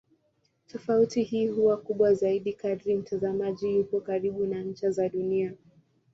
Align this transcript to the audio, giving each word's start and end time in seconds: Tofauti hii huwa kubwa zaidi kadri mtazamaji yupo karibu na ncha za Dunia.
Tofauti 0.67 1.23
hii 1.23 1.47
huwa 1.47 1.77
kubwa 1.77 2.13
zaidi 2.13 2.53
kadri 2.53 2.95
mtazamaji 2.97 3.75
yupo 3.75 4.01
karibu 4.01 4.45
na 4.45 4.61
ncha 4.63 4.91
za 4.91 5.09
Dunia. 5.09 5.53